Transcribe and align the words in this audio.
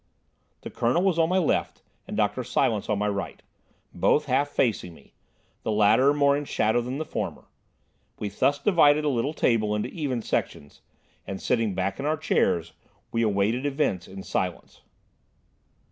The 0.61 0.71
Colonel 0.71 1.03
was 1.03 1.19
on 1.19 1.29
my 1.29 1.37
left, 1.37 1.83
and 2.07 2.17
Dr. 2.17 2.43
Silence 2.43 2.89
on 2.89 2.97
my 2.97 3.07
right, 3.07 3.43
both 3.93 4.25
half 4.25 4.49
facing 4.49 4.95
me, 4.95 5.13
the 5.61 5.71
latter 5.71 6.11
more 6.11 6.35
in 6.35 6.45
shadow 6.45 6.81
than 6.81 6.97
the 6.97 7.05
former. 7.05 7.45
We 8.17 8.29
thus 8.29 8.57
divided 8.57 9.03
the 9.03 9.09
little 9.09 9.35
table 9.35 9.75
into 9.75 9.89
even 9.89 10.23
sections, 10.23 10.81
and 11.27 11.39
sitting 11.39 11.75
back 11.75 11.99
in 11.99 12.07
our 12.07 12.17
chairs 12.17 12.73
we 13.11 13.21
awaited 13.21 13.63
events 13.67 14.07
in 14.07 14.23
silence. 14.23 14.81